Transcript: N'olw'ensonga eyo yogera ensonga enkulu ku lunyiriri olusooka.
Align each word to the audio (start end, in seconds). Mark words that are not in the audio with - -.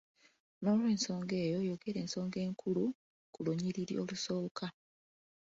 N'olw'ensonga 0.61 1.33
eyo 1.45 1.59
yogera 1.69 1.99
ensonga 2.05 2.37
enkulu 2.47 2.83
ku 3.33 3.39
lunyiriri 3.45 3.93
olusooka. 4.01 4.65